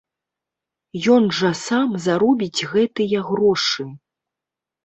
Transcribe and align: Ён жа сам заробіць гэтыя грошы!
Ён 1.15 1.27
жа 1.39 1.51
сам 1.65 1.89
заробіць 2.07 2.65
гэтыя 2.73 3.17
грошы! 3.29 3.83